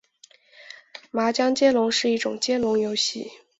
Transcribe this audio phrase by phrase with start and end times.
[1.11, 3.29] 麻将接龙是一种接龙游戏。